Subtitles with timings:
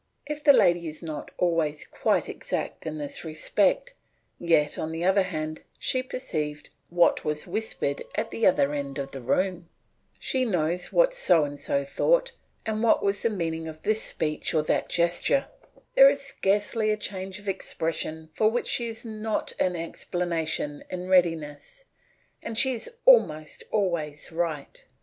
[0.25, 3.93] If the lady is not always quite exact in this respect,
[4.39, 9.11] yet on the other hand she perceived what was whispered at the other end of
[9.11, 9.69] the room;
[10.17, 12.31] she knows what so and so thought,
[12.65, 15.45] and what was the meaning of this speech or that gesture;
[15.93, 21.09] there is scarcely a change of expression for which she has not an explanation in
[21.09, 21.85] readiness,
[22.41, 24.83] and she is almost always right.